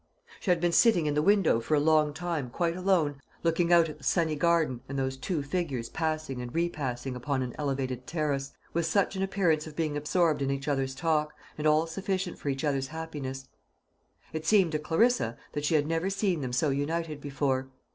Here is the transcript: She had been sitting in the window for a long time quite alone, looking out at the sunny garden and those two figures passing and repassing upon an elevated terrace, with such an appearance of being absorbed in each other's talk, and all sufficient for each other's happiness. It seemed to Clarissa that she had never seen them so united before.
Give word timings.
She 0.39 0.49
had 0.49 0.59
been 0.59 0.71
sitting 0.71 1.05
in 1.05 1.13
the 1.13 1.21
window 1.21 1.59
for 1.59 1.75
a 1.75 1.79
long 1.79 2.11
time 2.11 2.49
quite 2.49 2.75
alone, 2.75 3.21
looking 3.43 3.71
out 3.71 3.87
at 3.87 3.99
the 3.99 4.03
sunny 4.03 4.35
garden 4.35 4.81
and 4.89 4.97
those 4.97 5.15
two 5.15 5.43
figures 5.43 5.89
passing 5.89 6.41
and 6.41 6.51
repassing 6.55 7.15
upon 7.15 7.43
an 7.43 7.53
elevated 7.59 8.07
terrace, 8.07 8.51
with 8.73 8.87
such 8.87 9.15
an 9.15 9.21
appearance 9.21 9.67
of 9.67 9.75
being 9.75 9.95
absorbed 9.95 10.41
in 10.41 10.49
each 10.49 10.67
other's 10.67 10.95
talk, 10.95 11.35
and 11.55 11.67
all 11.67 11.85
sufficient 11.85 12.39
for 12.39 12.49
each 12.49 12.63
other's 12.63 12.87
happiness. 12.87 13.47
It 14.33 14.43
seemed 14.43 14.71
to 14.71 14.79
Clarissa 14.79 15.37
that 15.53 15.65
she 15.65 15.75
had 15.75 15.85
never 15.85 16.09
seen 16.09 16.41
them 16.41 16.51
so 16.51 16.71
united 16.71 17.21
before. 17.21 17.69